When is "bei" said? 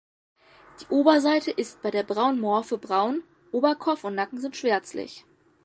1.83-1.91